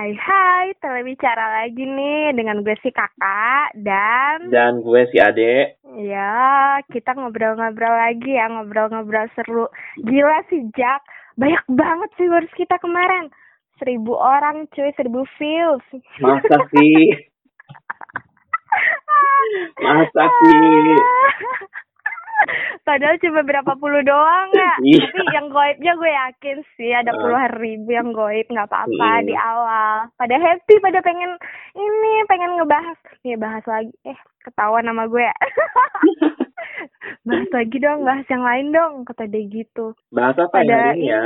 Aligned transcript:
Hai 0.00 0.16
hai, 0.16 0.72
telebicara 0.80 1.60
lagi 1.60 1.84
nih 1.84 2.32
dengan 2.32 2.64
gue 2.64 2.72
si 2.80 2.88
kakak 2.88 3.76
dan 3.84 4.48
Dan 4.48 4.80
gue 4.80 5.04
si 5.12 5.20
Ade. 5.20 5.76
ya 6.00 6.80
kita 6.88 7.12
ngobrol-ngobrol 7.12 8.00
lagi 8.08 8.32
ya 8.32 8.48
ngobrol-ngobrol 8.48 9.28
seru. 9.36 9.68
Gila 10.00 10.40
sih 10.48 10.64
Jack, 10.72 11.04
banyak 11.36 11.60
banget 11.68 12.08
viewers 12.16 12.48
kita 12.56 12.80
kemarin. 12.80 13.28
Seribu 13.76 14.16
orang 14.16 14.72
cuy, 14.72 14.88
seribu 14.96 15.28
views. 15.36 15.84
Masa 16.24 16.56
sih? 16.72 17.04
Masa 19.84 20.24
sih? 20.32 20.96
Padahal 22.82 23.16
cuma 23.20 23.40
berapa 23.42 23.72
puluh 23.76 24.00
doang 24.02 24.48
ya. 24.50 24.74
Iya. 24.86 25.04
Tapi 25.06 25.22
yang 25.30 25.46
goibnya 25.48 25.92
gue 25.94 26.10
yakin 26.10 26.56
sih 26.74 26.90
ada 26.90 27.12
puluhan 27.12 27.52
ribu 27.58 27.92
yang 27.92 28.10
goib 28.10 28.46
nggak 28.48 28.68
apa-apa 28.68 29.08
Hmm. 29.20 29.26
di 29.26 29.34
awal. 29.36 30.08
Pada 30.16 30.36
happy, 30.36 30.74
pada 30.80 30.98
pengen 31.00 31.36
ini, 31.74 32.14
pengen 32.26 32.56
ngebahas. 32.56 32.98
Nih 33.22 33.36
bahas 33.36 33.64
lagi. 33.64 33.92
Eh, 34.02 34.18
ketahuan 34.42 34.88
nama 34.88 35.04
gue 35.06 35.22
ya. 35.22 35.36
bahas 37.28 37.48
lagi 37.52 37.76
dong, 37.78 38.02
bahas 38.02 38.26
yang 38.26 38.44
lain 38.44 38.66
dong, 38.72 38.92
kata 39.04 39.28
dia 39.28 39.44
gitu. 39.46 39.92
Bahas 40.10 40.36
apa 40.40 40.64
Pada 40.64 40.96
ini 40.96 41.10
ya? 41.10 41.22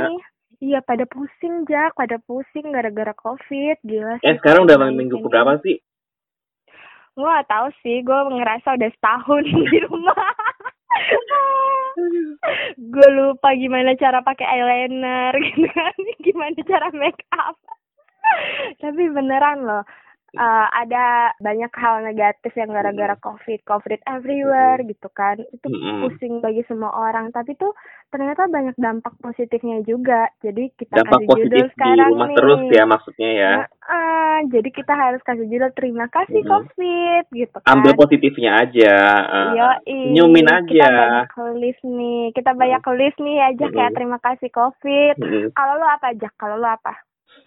Iya, 0.63 0.79
pada 0.81 1.03
pusing, 1.05 1.67
Jak. 1.67 1.95
Pada 1.99 2.15
pusing 2.23 2.71
gara-gara 2.71 3.11
COVID. 3.13 3.77
Gila 3.83 4.19
sih. 4.19 4.25
Eh 4.25 4.35
sekarang 4.39 4.65
udah 4.65 4.77
minggu 4.91 5.19
berapa 5.19 5.59
sih? 5.61 5.79
Gue 7.15 7.23
gak 7.31 7.47
tahu 7.47 7.67
sih, 7.79 8.03
gue 8.03 8.19
ngerasa 8.27 8.75
udah 8.75 8.91
setahun 8.91 9.43
di 9.71 9.79
rumah. 9.87 10.34
gue 12.93 13.07
lupa 13.15 13.55
gimana 13.55 13.95
cara 13.95 14.21
pakai 14.23 14.47
eyeliner 14.47 15.33
gitu 15.39 15.67
kan, 15.71 15.95
gimana 16.25 16.59
cara 16.67 16.87
make 16.95 17.23
up. 17.35 17.57
Tapi 18.81 19.11
beneran 19.13 19.63
loh, 19.63 19.83
eh, 20.35 20.67
ada 20.71 21.05
banyak 21.37 21.71
hal 21.71 21.95
negatif 22.01 22.51
yang 22.53 22.69
gara-gara 22.69 23.15
covid, 23.17 23.59
covid 23.63 23.99
everywhere 24.05 24.79
gitu 24.81 25.07
kan. 25.09 25.39
Itu 25.49 25.67
pusing 26.01 26.39
bagi 26.39 26.61
semua 26.63 26.91
orang. 26.91 27.31
Tapi 27.31 27.55
tuh 27.55 27.71
ternyata 28.07 28.45
banyak 28.45 28.75
dampak 28.75 29.15
positifnya 29.17 29.81
juga. 29.81 30.29
Jadi 30.39 30.71
kita 30.73 31.01
Dampak 31.01 31.19
kasih 31.19 31.27
judul 31.27 31.35
positif 31.41 31.65
di 31.65 31.73
sekarang 31.73 32.09
rumah 32.09 32.27
nih. 32.27 32.35
terus 32.35 32.61
ya 32.69 32.83
maksudnya 32.85 33.29
ya. 33.31 33.53
Heeh, 33.65 34.35
jadi 34.49 34.69
kita 34.69 34.93
harus 34.93 35.21
kasih 35.21 35.45
judul 35.45 35.71
terima 35.71 36.05
kasih 36.07 36.41
Mhm. 36.41 36.49
COVID 36.49 37.23
gitu 37.31 37.57
kan. 37.57 37.69
Ambil 37.71 37.93
positifnya 37.95 38.51
aja. 38.57 38.95
eh, 39.25 39.49
Yoi, 39.55 39.99
senyumin 40.11 40.45
Kita 40.45 40.57
aja. 40.61 40.91
banyak 40.91 41.31
list 41.55 41.81
nih. 41.81 42.23
Kita 42.31 42.51
banyak 42.53 42.83
list 42.93 43.17
nih 43.17 43.37
aja 43.41 43.65
kayak 43.67 43.91
Mhm. 43.91 43.97
terima 43.97 44.17
kasih 44.19 44.49
COVID. 44.49 45.15
Mm-mm. 45.17 45.45
Kalau 45.51 45.73
lo 45.75 45.87
apa 45.87 46.11
aja? 46.11 46.27
Kalau 46.35 46.55
lo 46.55 46.67
apa? 46.67 46.93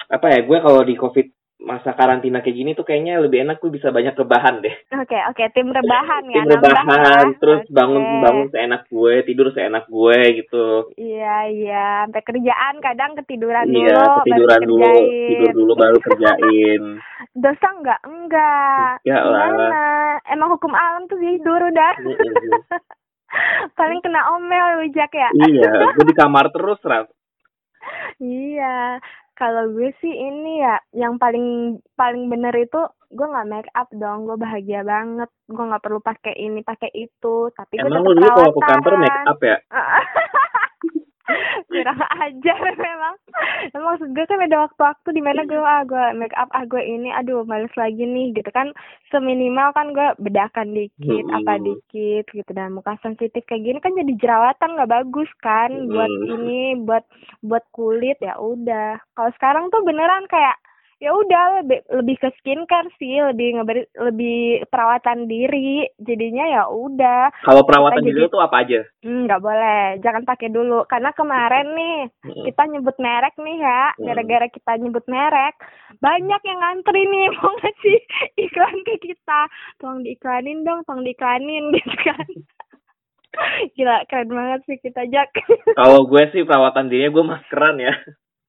Apa 0.08 0.26
ya? 0.30 0.40
Gue 0.42 0.58
kalau 0.58 0.80
di 0.82 0.94
covid 0.94 1.26
masa 1.58 1.90
karantina 1.90 2.38
kayak 2.38 2.54
gini 2.54 2.70
tuh 2.72 2.86
kayaknya 2.86 3.18
lebih 3.18 3.42
enak 3.42 3.58
gue 3.58 3.66
bisa 3.68 3.90
banyak 3.90 4.14
rebahan 4.14 4.62
deh. 4.62 4.70
Oke, 4.94 5.18
oke, 5.26 5.42
tim 5.50 5.66
rebahan 5.68 6.22
ya. 6.30 6.46
Tim 6.46 6.54
rebahan, 6.54 7.26
ya. 7.28 7.38
terus 7.42 7.66
Oke. 7.66 7.74
bangun 7.74 8.04
bangun 8.22 8.46
seenak 8.48 8.86
gue, 8.86 9.14
tidur 9.26 9.50
seenak 9.50 9.90
gue 9.90 10.18
gitu. 10.38 10.94
Iya, 10.94 11.36
iya. 11.50 11.86
Sampai 12.06 12.22
kerjaan 12.22 12.74
kadang 12.78 13.18
ketiduran 13.18 13.66
Iya, 13.66 13.90
dulu, 13.90 14.06
ketiduran 14.22 14.48
baru 14.54 14.64
dulu, 14.64 14.78
kerjain. 14.86 15.26
tidur 15.26 15.50
dulu 15.52 15.72
baru 15.74 15.98
kerjain. 15.98 16.82
Dosa 17.42 17.68
enggak? 17.74 18.00
Enggak. 18.06 18.92
Enggak 19.02 19.22
lah. 19.26 19.50
Emang 20.30 20.48
hukum 20.54 20.70
alam 20.70 21.10
tuh 21.10 21.18
tidur 21.18 21.58
udah. 21.58 21.92
Mm-mm. 21.98 22.32
Paling 23.78 24.00
kena 24.00 24.30
omel 24.32 24.80
lu 24.80 24.88
Jak 24.94 25.10
ya. 25.10 25.28
iya, 25.36 25.90
gue 25.92 26.06
di 26.06 26.14
kamar 26.22 26.48
terus, 26.48 26.78
Raf. 26.80 27.10
Iya, 28.18 28.98
kalau 29.38 29.70
gue 29.70 29.94
sih 30.02 30.10
ini 30.10 30.66
ya, 30.66 30.82
yang 30.90 31.14
paling 31.14 31.78
paling 31.94 32.26
bener 32.26 32.50
itu 32.58 32.82
gue 33.14 33.24
nggak 33.24 33.48
make 33.48 33.70
up 33.72 33.86
dong, 33.94 34.26
gue 34.26 34.34
bahagia 34.34 34.82
banget, 34.82 35.30
gue 35.46 35.64
nggak 35.64 35.80
perlu 35.80 36.02
pakai 36.02 36.34
ini 36.34 36.60
pakai 36.66 36.90
itu, 36.92 37.48
tapi 37.54 37.78
gue 37.78 37.86
Emang 37.86 38.02
lu 38.02 38.18
dulu 38.18 38.28
kalau 38.34 38.52
ke 38.52 38.60
kantor 38.66 38.94
make 38.98 39.20
up 39.30 39.38
ya? 39.40 39.56
kurang 41.88 42.20
ajar 42.28 42.60
memang. 42.76 43.14
Emang 43.72 43.94
gue 44.12 44.24
kan 44.28 44.40
ada 44.40 44.68
waktu-waktu 44.68 45.08
di 45.10 45.22
mana 45.24 45.44
gue 45.44 45.56
ah 45.56 45.82
gue 45.82 46.04
make 46.14 46.36
up 46.36 46.52
ah 46.52 46.64
gue 46.64 46.80
ini 46.80 47.08
aduh 47.10 47.44
males 47.44 47.72
lagi 47.74 48.04
nih 48.04 48.36
gitu 48.36 48.50
kan. 48.52 48.72
Seminimal 49.08 49.72
kan 49.72 49.96
gue 49.96 50.08
bedakan 50.20 50.76
dikit 50.76 51.24
Hmm. 51.24 51.36
apa 51.40 51.52
dikit 51.58 52.24
gitu. 52.28 52.50
Dan 52.52 52.76
muka 52.76 53.00
sensitif 53.00 53.40
kayak 53.48 53.64
gini 53.64 53.78
kan 53.80 53.96
jadi 53.96 54.12
jerawatan 54.20 54.76
nggak 54.76 54.92
bagus 54.92 55.30
kan. 55.40 55.88
Buat 55.88 56.12
Hmm. 56.12 56.28
ini 56.28 56.60
buat 56.84 57.04
buat 57.40 57.64
kulit 57.72 58.20
ya 58.20 58.36
udah. 58.36 59.00
Kalau 59.16 59.30
sekarang 59.34 59.72
tuh 59.72 59.80
beneran 59.82 60.28
kayak 60.28 60.56
ya 60.98 61.10
udah 61.10 61.62
lebih 61.62 61.78
lebih 61.92 62.16
ke 62.16 62.28
skincare 62.36 62.90
sih 62.94 63.22
lebih 63.22 63.54
ngeberi 63.54 63.82
lebih 63.96 64.38
perawatan 64.66 65.24
diri 65.24 65.86
jadinya 65.96 66.42
ya 66.44 66.62
udah 66.66 67.30
Kalau 67.40 67.62
perawatan 67.62 68.02
diri 68.02 68.26
jadi- 68.26 68.30
tuh 68.30 68.42
apa 68.42 68.56
aja? 68.60 68.80
Hmm, 69.00 69.24
nggak 69.24 69.38
boleh, 69.38 69.82
jangan 69.98 70.22
pakai 70.24 70.48
dulu. 70.48 70.82
Karena 70.84 71.10
kemarin 71.12 71.70
nih 71.70 71.98
Mm-mm. 72.20 72.44
kita 72.44 72.62
nyebut 72.66 72.96
merek 72.98 73.34
nih 73.36 73.58
ya, 73.58 73.82
Hmm. 73.90 74.04
gara-gara 74.04 74.46
kita 74.48 74.72
nyebut 74.76 75.06
merek, 75.06 75.54
banyak 75.96 76.40
yang 76.42 76.58
ngantri 76.58 77.02
nih 77.04 77.26
mau 77.36 77.54
ngasih 77.54 77.98
iklan 78.36 78.76
ke 78.82 78.94
kita. 79.00 79.40
Tolong 79.76 80.02
diiklanin 80.02 80.62
dong, 80.62 80.82
tolong 80.82 81.02
diiklanin 81.02 81.70
gitu 81.74 81.94
kan. 82.00 82.26
Gila, 83.72 84.02
keren 84.06 84.28
banget 84.28 84.60
sih 84.66 84.78
kita 84.78 85.06
Jack. 85.06 85.30
Kalau 85.72 86.02
gue 86.04 86.22
sih 86.28 86.42
perawatan 86.42 86.90
dirinya 86.90 87.12
gue 87.12 87.24
maskeran 87.24 87.76
ya. 87.78 87.94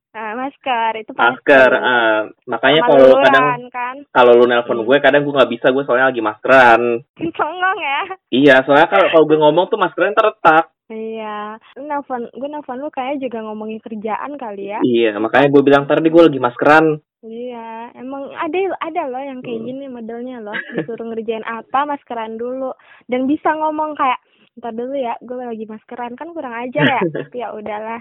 Nah, 0.10 0.34
masker 0.36 0.92
itu 0.98 1.12
pasti. 1.14 1.22
Masker. 1.22 1.70
eh, 1.72 2.20
makanya 2.44 2.82
kalau 2.82 3.04
lu 3.06 3.16
kadang 3.22 3.46
kan. 3.70 3.96
kalau 4.10 4.32
lu 4.34 4.46
nelpon 4.46 4.78
Hmm. 4.78 4.88
gue 4.88 4.98
kadang 5.00 5.22
gue 5.22 5.32
nggak 5.32 5.52
bisa 5.52 5.68
gue 5.70 5.84
soalnya 5.86 6.10
lagi 6.10 6.22
maskeran. 6.22 6.82
Songong 7.38 7.78
ya. 7.78 8.02
Iya, 8.30 8.56
soalnya 8.64 8.88
kalau 8.88 9.08
kalau 9.08 9.26
gue 9.26 9.38
ngomong 9.38 9.66
tuh 9.70 9.78
maskeran 9.78 10.12
terletak. 10.12 10.74
Iya. 10.90 11.62
Lu 11.78 11.86
nelfon, 11.86 12.26
gue 12.28 12.50
nelfon 12.50 12.78
lu 12.78 12.90
kayaknya 12.90 13.30
juga 13.30 13.46
ngomongin 13.46 13.78
kerjaan 13.80 14.34
kali 14.36 14.74
ya. 14.74 14.82
Iya, 14.82 15.14
makanya 15.18 15.48
gue 15.48 15.62
bilang 15.62 15.86
tadi 15.86 16.10
gue 16.10 16.24
lagi 16.24 16.40
maskeran. 16.40 16.86
Iya, 17.20 17.70
emang 17.94 18.32
ada 18.32 18.58
ada 18.80 19.04
loh 19.06 19.20
yang 19.20 19.40
kayak 19.40 19.60
Hmm. 19.60 19.68
gini 19.68 19.86
modelnya 19.86 20.40
loh, 20.40 20.56
disuruh 20.74 21.04
ngerjain 21.06 21.44
apa 21.44 21.84
maskeran 21.84 22.34
dulu 22.34 22.72
dan 23.06 23.28
bisa 23.28 23.52
ngomong 23.52 23.94
kayak 23.94 24.18
ntar 24.56 24.72
dulu 24.72 24.96
ya, 24.96 25.14
gue 25.20 25.36
lagi 25.38 25.64
maskeran 25.64 26.16
kan 26.16 26.32
kurang 26.32 26.56
ajar 26.56 26.80
ya, 26.82 27.00
ya 27.44 27.48
udahlah, 27.52 28.00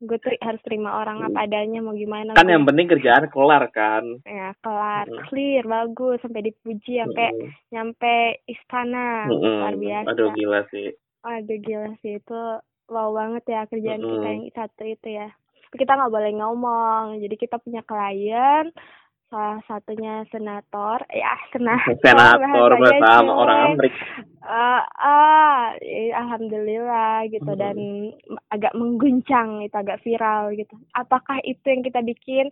gue 0.00 0.16
teri- 0.16 0.40
harus 0.40 0.60
terima 0.60 0.96
orang 0.96 1.20
apa 1.22 1.44
adanya 1.44 1.78
mau 1.78 1.92
gimana 1.92 2.32
Kan 2.32 2.42
gue. 2.42 2.52
yang 2.52 2.64
penting 2.64 2.88
kerjaan 2.88 3.28
kelar 3.28 3.68
kan. 3.68 4.04
ya 4.22 4.56
kelar, 4.58 5.04
Hmm. 5.04 5.20
clear, 5.26 5.62
bagus 5.62 6.18
sampai 6.20 6.40
dipuji 6.42 6.98
sampai 6.98 7.28
Mm-mm. 7.30 7.48
nyampe 7.68 8.16
istana 8.44 9.28
Mm-mm. 9.28 9.60
luar 9.60 9.74
biasa. 9.76 10.08
Aduh 10.10 10.28
gila 10.32 10.60
sih. 10.66 10.88
Aduh 11.20 11.58
gila 11.58 11.90
sih 12.00 12.16
itu 12.16 12.42
wow 12.88 13.08
banget 13.12 13.44
ya 13.46 13.60
kerjaan 13.64 14.00
kita 14.00 14.08
Mm-mm. 14.18 14.34
yang 14.40 14.50
satu 14.50 14.82
itu 14.82 15.08
ya. 15.10 15.28
Kita 15.70 15.92
nggak 15.92 16.10
boleh 16.10 16.32
ngomong. 16.34 17.20
Jadi 17.20 17.34
kita 17.36 17.56
punya 17.56 17.84
klien, 17.84 18.72
salah 19.30 19.62
satunya 19.64 20.26
senator, 20.28 20.98
ya 21.08 21.32
senator. 21.54 21.94
Senator 22.02 22.70
bersama 22.76 23.30
orang 23.32 23.58
Amrik. 23.72 23.94
Ah, 24.42 24.82
ah, 24.98 25.78
eh, 25.78 26.10
alhamdulillah 26.10 27.30
gitu 27.30 27.46
Mm-mm. 27.54 27.60
dan 27.62 27.76
agak 28.50 28.74
mengguncang 28.74 29.62
itu 29.62 29.76
agak 29.78 30.02
viral 30.02 30.50
gitu. 30.58 30.74
Apakah 30.92 31.38
itu 31.46 31.62
yang 31.62 31.86
kita 31.86 32.02
bikin? 32.02 32.50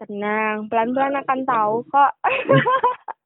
Tenang, 0.00 0.70
pelan-pelan 0.72 1.18
akan 1.20 1.40
tahu 1.44 1.84
kok. 1.90 2.12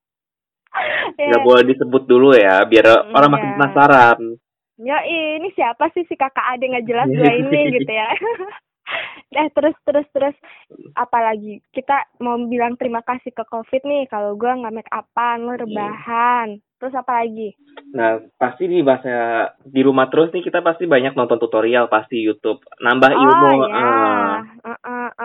Ya. 1.14 1.38
Gak 1.38 1.46
boleh 1.46 1.64
disebut 1.70 2.02
dulu 2.02 2.34
ya, 2.34 2.66
biar 2.66 3.06
orang 3.14 3.30
makin 3.30 3.46
Iya. 3.46 3.56
penasaran. 3.62 4.18
Ya 4.74 4.98
ini 5.06 5.54
siapa 5.54 5.86
sih 5.94 6.02
si 6.10 6.18
kakak 6.18 6.42
ade 6.50 6.66
nggak 6.66 6.86
jelas 6.90 7.06
gue 7.06 7.30
ini 7.30 7.78
gitu 7.78 7.92
ya. 7.94 8.10
Eh 9.34 9.50
terus 9.50 9.74
terus 9.82 10.06
terus. 10.14 10.36
Apalagi 10.94 11.58
kita 11.74 12.06
mau 12.22 12.38
bilang 12.46 12.78
terima 12.78 13.02
kasih 13.02 13.34
ke 13.34 13.42
covid 13.50 13.82
nih 13.82 14.06
kalau 14.06 14.38
gue 14.38 14.46
nggak 14.46 14.70
make 14.70 14.90
upan 14.94 15.42
lo 15.42 15.58
rebahan. 15.58 16.62
Terus 16.78 16.94
apa 16.94 17.24
lagi? 17.24 17.50
Nah, 17.96 18.20
pasti 18.38 18.68
di 18.70 18.84
bahasa 18.84 19.48
di 19.64 19.80
rumah 19.82 20.06
terus 20.06 20.30
nih 20.30 20.44
kita 20.44 20.62
pasti 20.62 20.84
banyak 20.84 21.18
nonton 21.18 21.40
tutorial 21.40 21.90
pasti 21.90 22.20
YouTube, 22.20 22.60
nambah 22.78 23.10
ilmu. 23.10 23.46
oh 23.50 23.54
ya 23.56 23.66
eh. 23.72 24.38
Eh, 24.68 24.78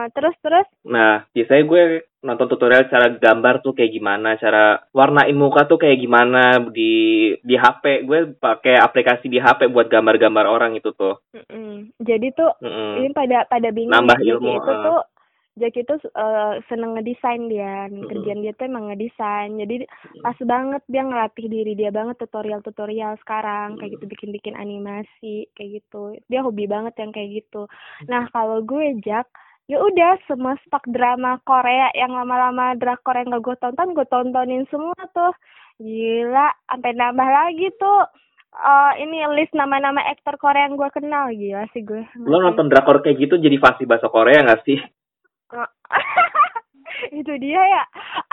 eh, 0.06 0.08
terus 0.16 0.36
terus 0.40 0.68
Nah, 0.88 1.28
biasanya 1.36 1.64
gue 1.68 1.84
nonton 2.24 2.48
tutorial 2.50 2.90
cara 2.90 3.14
gambar 3.14 3.62
tuh 3.64 3.78
kayak 3.78 3.94
gimana, 3.94 4.36
cara 4.40 4.82
warnain 4.92 5.36
muka 5.36 5.70
tuh 5.70 5.80
kayak 5.80 6.00
gimana 6.02 6.58
di 6.72 7.36
di 7.44 7.56
HP. 7.56 8.08
Gue 8.08 8.34
pakai 8.36 8.80
aplikasi 8.80 9.30
di 9.30 9.38
HP 9.38 9.70
buat 9.70 9.88
gambar-gambar 9.92 10.46
orang 10.50 10.76
itu 10.76 10.90
tuh. 10.96 11.20
Mm-mm. 11.36 11.94
jadi 12.00 12.28
tuh 12.34 12.52
Mm-mm. 12.64 13.04
ini 13.04 13.10
pada 13.14 13.46
pada 13.46 13.70
bingung 13.70 13.94
Nambah 13.94 14.20
ilmu, 14.24 14.52
itu 14.60 14.72
eh. 14.72 14.82
tuh 14.84 15.00
Jack 15.60 15.76
itu 15.76 15.94
eh, 16.16 16.56
seneng 16.72 16.96
ngedesain 16.96 17.52
dia 17.52 17.92
Mm-mm. 17.92 18.08
kerjaan 18.08 18.40
dia 18.40 18.56
tuh 18.56 18.66
emang 18.72 18.88
ngedesain 18.90 19.52
jadi 19.60 19.76
pas 20.24 20.38
banget 20.40 20.82
dia 20.88 21.04
ngelatih 21.04 21.48
diri 21.52 21.74
dia 21.76 21.92
banget 21.92 22.16
tutorial 22.16 22.64
tutorial 22.64 23.20
sekarang 23.20 23.76
kayak 23.76 24.00
gitu 24.00 24.06
bikin 24.08 24.30
bikin 24.32 24.56
animasi 24.56 25.52
kayak 25.52 25.84
gitu 25.84 26.16
dia 26.32 26.40
hobi 26.40 26.64
banget 26.66 26.96
yang 26.96 27.12
kayak 27.12 27.44
gitu 27.44 27.68
nah 28.08 28.32
kalau 28.32 28.64
gue 28.64 29.04
Jack 29.04 29.28
ya 29.70 29.78
udah 29.78 30.18
semua 30.26 30.58
stok 30.66 30.90
drama 30.90 31.38
Korea 31.46 31.94
yang 31.94 32.18
lama-lama 32.18 32.74
drakor 32.74 33.14
yang 33.14 33.30
gak 33.30 33.46
gue 33.46 33.56
tonton 33.62 33.94
gue 33.94 34.08
tontonin 34.10 34.66
semua 34.74 34.98
tuh. 35.14 35.34
Gila 35.80 36.50
sampai 36.68 36.92
nambah 36.98 37.30
lagi 37.30 37.72
tuh 37.78 38.04
uh, 38.58 38.92
ini 39.00 39.24
list 39.38 39.54
nama-nama 39.56 40.04
aktor 40.10 40.36
Korea 40.42 40.68
yang 40.68 40.76
gue 40.76 40.90
kenal. 40.90 41.30
Gila 41.30 41.70
sih 41.72 41.86
gue 41.86 42.02
lo 42.26 42.38
nonton 42.42 42.68
drakor 42.68 43.06
kayak 43.06 43.30
gitu 43.30 43.38
jadi 43.38 43.62
fasih 43.62 43.86
bahasa 43.86 44.10
Korea 44.10 44.42
gak 44.42 44.66
sih 44.66 44.82
itu 47.12 47.34
dia 47.40 47.62
ya. 47.62 47.84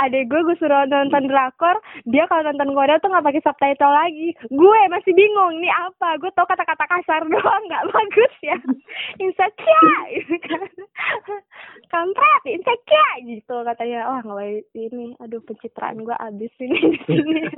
Adek 0.03 0.29
gue 0.31 0.41
gue 0.47 0.57
suruh 0.59 0.85
nonton 0.87 1.31
drakor 1.31 1.77
dia 2.07 2.29
kalau 2.29 2.51
nonton 2.51 2.75
Korea 2.75 3.01
tuh 3.01 3.11
nggak 3.11 3.27
pakai 3.27 3.43
subtitle 3.45 3.93
lagi. 3.93 4.29
Gue 4.53 4.79
masih 4.93 5.13
bingung 5.15 5.59
ini 5.59 5.71
apa? 5.73 6.19
Gue 6.21 6.31
tau 6.35 6.47
kata-kata 6.47 6.85
kasar 6.87 7.23
doang 7.33 7.63
nggak 7.67 7.87
bagus 7.91 8.35
ya. 8.43 8.57
Insecure 9.23 10.05
gitu 10.15 10.37
kan 10.51 10.71
kampret 11.91 12.43
insecure 12.47 13.15
gitu 13.27 13.57
katanya. 13.67 14.11
Wah 14.11 14.21
nggak 14.23 14.39
baik 14.39 14.65
ini. 14.75 15.17
Aduh 15.23 15.43
pencitraan 15.43 16.03
gue 16.03 16.17
abis 16.17 16.53
ini 16.61 16.99
sini. 17.07 17.43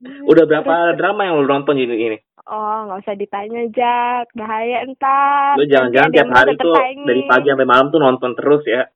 Udah 0.00 0.44
berapa 0.48 0.96
drama 0.96 1.28
yang 1.28 1.44
lo 1.44 1.44
nonton 1.44 1.76
ini? 1.76 1.92
Ini? 1.92 2.18
Oh, 2.48 2.88
nggak 2.88 3.04
usah 3.04 3.16
ditanya, 3.20 3.62
Jack. 3.68 4.32
Bahaya 4.32 4.88
entar. 4.88 5.60
Lu 5.60 5.68
jangan-jangan 5.68 6.10
tiap 6.10 6.30
hari 6.32 6.52
tuh 6.56 6.74
dari 7.04 7.22
pagi 7.28 7.52
sampai 7.52 7.68
malam 7.68 7.92
tuh 7.92 8.00
nonton 8.00 8.32
terus 8.32 8.64
ya. 8.64 8.88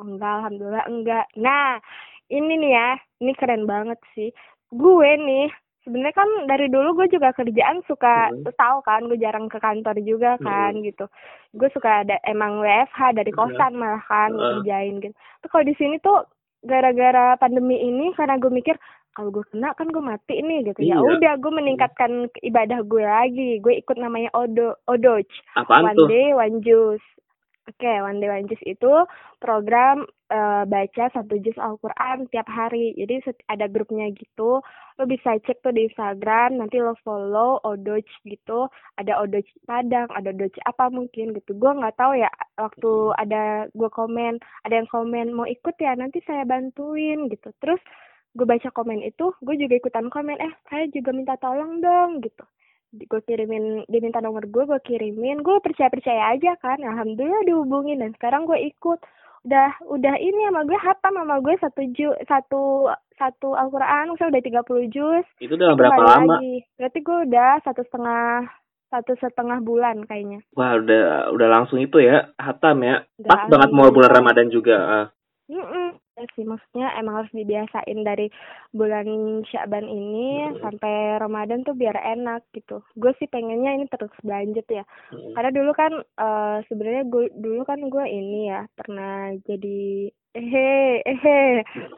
Enggak, 0.00 0.32
alhamdulillah 0.40 0.84
enggak. 0.88 1.26
Nah, 1.36 1.76
ini 2.28 2.52
nih 2.56 2.72
ya, 2.72 2.88
ini 3.20 3.32
keren 3.36 3.68
banget 3.68 4.00
sih. 4.16 4.32
Gue 4.72 5.10
nih, 5.14 5.52
sebenarnya 5.82 6.14
kan 6.14 6.30
dari 6.46 6.66
dulu 6.68 6.94
gue 6.96 7.08
juga 7.10 7.32
kerjaan 7.32 7.84
suka 7.84 8.30
Hmm. 8.30 8.42
tuh 8.42 8.54
tahu 8.54 8.78
kan, 8.80 9.04
gue 9.04 9.18
jarang 9.18 9.46
ke 9.46 9.58
kantor 9.58 9.96
juga 10.00 10.40
kan 10.40 10.72
gitu. 10.80 11.04
Gue 11.52 11.68
suka 11.70 12.02
ada 12.02 12.16
emang 12.24 12.60
WFH 12.60 13.12
dari 13.12 13.28
Iya. 13.28 13.36
kosan 13.36 13.72
malah 13.76 14.02
kan 14.02 14.32
Heeh. 14.32 14.64
kerjain 14.64 14.94
gitu. 15.00 15.12
Tapi 15.12 15.48
kalau 15.48 15.64
di 15.64 15.74
sini 15.76 15.96
tuh 16.00 16.24
gara-gara 16.60 17.36
pandemi 17.36 17.80
ini 17.80 18.12
karena 18.12 18.36
gue 18.36 18.52
mikir 18.52 18.76
kalau 19.10 19.32
gue 19.32 19.42
kena 19.50 19.74
kan 19.74 19.90
gue 19.90 20.00
mati 20.00 20.38
nih 20.38 20.70
gitu. 20.70 20.80
Ya 20.80 20.96
Iya. 20.96 21.18
udah 21.18 21.32
gue 21.36 21.50
meningkatkan 21.50 22.12
ibadah 22.40 22.86
gue 22.86 23.02
lagi. 23.02 23.50
Gue 23.58 23.82
ikut 23.82 23.98
namanya 23.98 24.30
Odo 24.32 24.78
Odoj. 24.86 25.26
Apaan 25.58 25.92
One 25.92 25.96
tuh? 25.98 26.06
Day 26.06 26.30
One 26.30 26.62
Juice. 26.62 27.04
Oke, 27.70 27.86
One 28.02 28.18
Day 28.18 28.26
One 28.26 28.50
Juice 28.50 28.66
itu 28.66 28.92
program 29.38 30.02
eh, 30.26 30.62
baca 30.66 31.04
satu 31.14 31.38
juz 31.38 31.54
Al-Quran 31.54 32.26
tiap 32.34 32.50
hari. 32.50 32.98
Jadi 32.98 33.22
ada 33.46 33.70
grupnya 33.70 34.10
gitu. 34.10 34.58
Lo 34.98 35.02
bisa 35.06 35.38
cek 35.38 35.62
tuh 35.62 35.70
di 35.70 35.86
Instagram, 35.86 36.58
nanti 36.58 36.82
lo 36.82 36.98
follow 37.06 37.62
Odoj 37.62 38.02
gitu. 38.26 38.66
Ada 38.98 39.22
Odoj 39.22 39.46
Padang, 39.70 40.10
ada 40.10 40.34
Odoj 40.34 40.50
apa 40.66 40.90
mungkin 40.90 41.30
gitu. 41.38 41.54
Gue 41.54 41.72
nggak 41.78 41.94
tahu 41.94 42.18
ya 42.18 42.30
waktu 42.58 42.92
ada 43.22 43.70
gue 43.70 43.90
komen, 43.94 44.42
ada 44.66 44.74
yang 44.82 44.88
komen 44.90 45.30
mau 45.30 45.46
ikut 45.46 45.78
ya 45.78 45.94
nanti 45.94 46.18
saya 46.26 46.42
bantuin 46.42 47.30
gitu. 47.30 47.54
Terus 47.62 47.78
gue 48.34 48.46
baca 48.46 48.68
komen 48.74 49.02
itu, 49.06 49.30
gue 49.42 49.54
juga 49.58 49.74
ikutan 49.78 50.06
komen, 50.10 50.38
eh 50.42 50.52
saya 50.70 50.86
juga 50.90 51.10
minta 51.14 51.34
tolong 51.38 51.82
dong 51.82 52.22
gitu 52.22 52.42
gue 52.90 53.20
kirimin 53.22 53.86
dia 53.86 54.00
minta 54.02 54.18
nomor 54.18 54.42
gue 54.44 54.64
gue 54.66 54.80
kirimin 54.82 55.40
gue 55.40 55.62
percaya 55.62 55.86
percaya 55.86 56.34
aja 56.34 56.58
kan 56.58 56.78
alhamdulillah 56.78 57.46
dihubungin 57.46 58.02
dan 58.02 58.10
sekarang 58.18 58.44
gue 58.44 58.58
ikut 58.66 58.98
udah 59.40 59.72
udah 59.88 60.14
ini 60.18 60.50
sama 60.50 60.66
gue 60.66 60.76
hatam 60.76 61.14
sama 61.16 61.38
gue 61.38 61.54
satu 61.56 61.80
ju 61.94 62.10
satu 62.26 62.90
satu 63.16 63.54
Al-Quran 63.54 64.16
saya 64.16 64.28
udah 64.28 64.42
30 64.42 64.90
juz 64.90 65.24
Itu 65.38 65.54
udah 65.54 65.76
berapa 65.78 66.02
lama? 66.02 66.42
lagi. 66.42 66.66
berarti 66.76 66.98
gue 67.00 67.18
udah 67.30 67.50
satu 67.62 67.80
setengah 67.86 68.48
satu 68.90 69.12
setengah 69.16 69.62
bulan 69.62 70.02
kayaknya 70.04 70.42
Wah, 70.58 70.74
udah 70.74 71.30
udah 71.30 71.48
langsung 71.48 71.78
itu 71.78 72.02
ya, 72.02 72.34
hatam 72.36 72.82
ya. 72.82 73.06
Udah 73.22 73.30
Pas 73.30 73.42
banget 73.46 73.70
mau 73.70 73.86
bulan 73.94 74.10
Ramadan 74.10 74.50
juga. 74.50 74.76
ah. 74.82 75.06
Mm-mm. 75.46 75.99
Ya 76.18 76.26
sih 76.34 76.42
maksudnya 76.42 76.90
emang 76.98 77.22
harus 77.22 77.32
dibiasain 77.32 78.00
dari 78.02 78.26
bulan 78.74 79.06
Syaban 79.46 79.86
ini 79.86 80.50
Mm. 80.50 80.58
sampai 80.58 80.94
Ramadan 81.22 81.62
tuh 81.62 81.78
biar 81.78 81.94
enak 81.94 82.42
gitu. 82.50 82.82
Gue 82.98 83.14
sih 83.22 83.30
pengennya 83.30 83.78
ini 83.78 83.86
terus 83.86 84.10
berlanjut 84.20 84.66
ya. 84.66 84.84
Mm. 85.14 85.32
Karena 85.38 85.50
dulu 85.54 85.70
kan 85.72 85.92
eh 86.02 86.58
sebenarnya 86.66 87.04
gue 87.06 87.24
dulu 87.38 87.62
kan 87.62 87.80
gue 87.86 88.04
ini 88.04 88.50
ya 88.50 88.66
pernah 88.74 89.32
jadi 89.46 90.10
ehe 90.34 91.02
ehe 91.06 91.40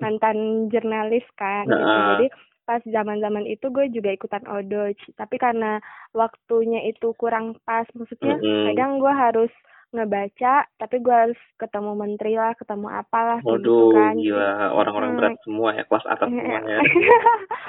mantan 0.00 0.68
jurnalis 0.68 1.24
kan 1.34 1.64
gitu. 1.66 1.80
Nah. 1.80 2.20
Jadi 2.20 2.26
pas 2.62 2.78
zaman-zaman 2.86 3.42
itu 3.50 3.74
gue 3.74 3.90
juga 3.90 4.14
ikutan 4.14 4.46
odoj 4.46 4.94
tapi 5.18 5.34
karena 5.34 5.82
waktunya 6.14 6.86
itu 6.86 7.10
kurang 7.18 7.58
pas 7.66 7.84
maksudnya 7.90 8.38
Mm-mm. 8.38 8.70
kadang 8.70 9.02
gue 9.02 9.10
harus 9.10 9.52
ngebaca 9.92 10.54
tapi 10.74 10.96
gue 10.98 11.12
harus 11.12 11.40
ketemu 11.56 11.92
menteri 11.92 12.34
lah 12.34 12.56
ketemu 12.56 12.88
apalah 12.88 13.38
gitu 13.38 13.52
Waduh, 13.52 13.92
kan 13.92 14.14
gila 14.16 14.50
orang-orang 14.72 15.10
Hmm. 15.12 15.18
berat 15.20 15.36
semua 15.44 15.68
ya, 15.70 15.84
kelas 15.84 16.06
atas 16.08 16.28
semua 16.32 16.58
ya. 16.64 16.78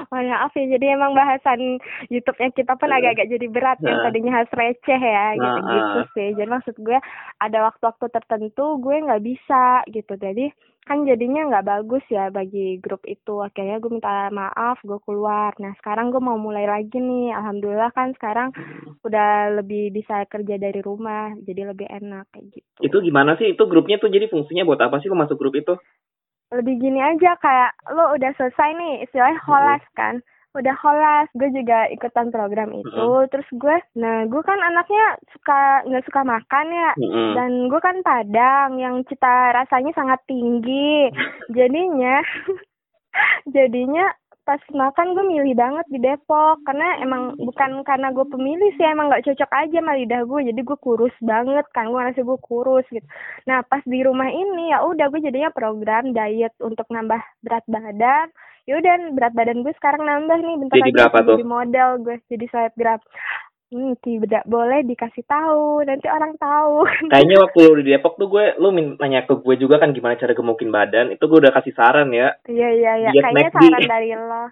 Mohon 0.08 0.25
maaf 0.31 0.52
ya, 0.54 0.66
jadi 0.72 0.86
emang 0.96 1.12
bahasan 1.12 1.60
YouTube-nya 2.08 2.50
kita 2.52 2.74
pun 2.75 2.88
Iya. 2.88 2.96
agak-agak 2.98 3.28
jadi 3.30 3.48
berat 3.48 3.80
yang 3.80 4.00
Nah. 4.00 4.04
tadinya 4.08 4.31
harus 4.34 4.52
receh 4.52 4.96
ya, 4.98 5.25
Nah, 5.36 5.44
gitu-gitu 5.60 6.00
ah. 6.00 6.08
sih. 6.16 6.28
Jadi 6.34 6.50
maksud 6.50 6.75
gue 6.80 6.98
ada 7.38 7.58
waktu-waktu 7.62 8.06
tertentu 8.10 8.66
gue 8.80 8.96
nggak 9.04 9.22
bisa 9.22 9.64
gitu. 9.88 10.14
Jadi 10.16 10.48
kan 10.83 11.07
jadinya 11.07 11.47
nggak 11.50 11.68
bagus 11.68 12.03
ya 12.12 12.27
bagi 12.30 12.80
grup 12.83 13.03
itu. 13.07 13.39
Akhirnya 13.39 13.80
gue 13.80 13.91
minta 13.91 14.27
maaf, 14.30 14.80
gue 14.83 15.00
keluar. 15.03 15.56
Nah 15.57 15.74
sekarang 15.80 16.12
gue 16.12 16.19
mau 16.19 16.35
mulai 16.35 16.68
lagi 16.68 17.00
nih. 17.00 17.31
Alhamdulillah 17.31 17.91
kan 17.95 18.12
sekarang 18.15 18.51
udah 19.03 19.59
lebih 19.63 19.91
bisa 19.95 20.27
kerja 20.27 20.56
dari 20.59 20.80
rumah, 20.83 21.31
jadi 21.41 21.71
lebih 21.71 21.88
enak 21.88 22.30
kayak 22.31 22.45
gitu. 22.51 22.80
Itu 22.83 22.97
gimana 23.00 23.39
sih? 23.39 23.56
Itu 23.56 23.68
grupnya 23.68 24.00
tuh 24.00 24.12
jadi 24.12 24.27
fungsinya 24.27 24.68
buat 24.68 24.80
apa 24.83 25.00
sih 25.00 25.07
lo 25.07 25.15
masuk 25.15 25.39
grup 25.39 25.56
itu? 25.56 25.75
lebih 26.53 26.77
gini 26.77 27.01
aja 27.01 27.33
kayak 27.41 27.74
lo 27.89 28.13
udah 28.13 28.31
selesai 28.38 28.77
nih 28.77 28.94
istilahnya 29.09 29.41
holas 29.41 29.83
kan 29.97 30.21
udah 30.53 30.75
holas 30.77 31.27
gue 31.33 31.50
juga 31.50 31.89
ikutan 31.89 32.29
program 32.29 32.69
itu. 32.77 33.07
Terus 33.33 33.50
gue 33.57 33.77
nah 33.97 34.25
gue 34.29 34.41
kan 34.45 34.59
anaknya 34.61 35.17
suka 35.33 35.85
nggak 35.89 36.05
suka 36.05 36.21
makan 36.21 36.67
ya. 36.69 36.91
Mm-mm. 37.01 37.29
dan 37.33 37.51
gue 37.69 37.81
kan 37.81 37.97
padang 38.05 38.77
yang 38.77 39.01
cita 39.09 39.53
rasanya 39.57 39.91
sangat 39.97 40.21
tinggi. 40.29 41.09
Jadinya 41.57 42.21
jadinya 43.55 44.09
pas 44.44 44.59
makan 44.75 45.15
gue 45.15 45.25
milih 45.25 45.55
banget 45.55 45.85
di 45.89 45.97
Depok. 45.97 46.61
Karena 46.69 47.01
emang 47.01 47.33
bukan 47.41 47.81
karena 47.81 48.13
gue 48.13 48.25
pemilih 48.29 48.71
sih 48.77 48.85
emang 48.85 49.09
nggak 49.09 49.25
cocok 49.25 49.51
aja 49.57 49.77
sama 49.81 49.97
lidah 49.97 50.21
gue. 50.21 50.53
Jadi 50.53 50.61
gue 50.61 50.77
kurus 50.77 51.15
banget 51.23 51.65
kan 51.73 51.89
gue 51.89 51.97
ngerasa 51.97 52.21
gue 52.21 52.39
kurus 52.45 52.85
gitu. 52.94 53.07
Nah 53.50 53.65
pas 53.65 53.81
di 53.81 54.05
rumah 54.05 54.29
ini 54.29 54.69
ya 54.69 54.86
udah 54.86 55.10
gue 55.10 55.22
jadinya 55.24 55.50
program 55.50 56.13
diet 56.13 56.53
untuk 56.62 56.86
nambah 56.93 57.22
berat 57.41 57.65
badan 57.65 58.29
ya 58.63 58.79
udah 58.79 58.93
berat 59.12 59.34
badan 59.36 59.60
gue 59.62 59.74
sekarang 59.75 60.03
nambah 60.03 60.38
nih 60.39 60.55
bentar 60.55 60.75
Jadi 60.79 60.84
lagi 60.88 60.96
berapa 60.96 61.17
tuh? 61.20 61.36
jadi 61.36 61.46
model 61.46 61.89
gue 62.00 62.15
jadi 62.32 62.46
selebgram 62.48 63.00
hmm 63.74 63.93
tidak 64.05 64.43
boleh 64.46 64.86
dikasih 64.86 65.25
tahu 65.25 65.82
nanti 65.82 66.05
orang 66.05 66.38
tahu 66.38 66.86
Kayaknya 67.12 67.38
waktu 67.41 67.60
lu 67.65 67.82
di 67.82 67.91
Depok 67.91 68.15
tuh 68.15 68.29
gue, 68.29 68.46
lu 68.62 68.70
nanya 69.01 69.25
ke 69.25 69.34
gue 69.34 69.55
juga 69.58 69.82
kan 69.82 69.91
gimana 69.91 70.13
cara 70.13 70.32
gemukin 70.32 70.70
badan. 70.70 71.10
Itu 71.10 71.25
gue 71.25 71.41
udah 71.41 71.53
kasih 71.53 71.74
saran 71.74 72.13
ya. 72.13 72.38
Iya 72.46 72.70
iya 72.70 72.91
iya, 73.01 73.12
kayaknya 73.12 73.50
McD. 73.50 73.58
saran 73.58 73.84
dari 73.89 74.10
lo. 74.13 74.46